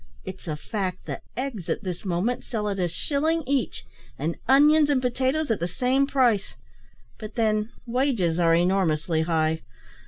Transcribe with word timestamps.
It's 0.25 0.47
a 0.47 0.55
fact 0.55 1.05
that 1.05 1.21
eggs 1.37 1.69
at 1.69 1.83
this 1.83 2.05
moment 2.05 2.43
sell 2.43 2.67
at 2.67 2.79
a 2.79 2.87
shilling 2.87 3.43
each, 3.45 3.85
and 4.17 4.35
onions 4.47 4.89
and 4.89 4.99
potatoes 4.99 5.51
at 5.51 5.59
the 5.59 5.67
same 5.67 6.07
price; 6.07 6.55
but 7.19 7.35
then 7.35 7.69
wages 7.85 8.39
are 8.39 8.55
enormously 8.55 9.21
high. 9.21 9.61